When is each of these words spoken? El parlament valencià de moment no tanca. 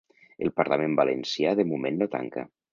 El 0.45 0.51
parlament 0.61 0.97
valencià 1.01 1.55
de 1.63 1.69
moment 1.75 2.03
no 2.03 2.11
tanca. 2.19 2.51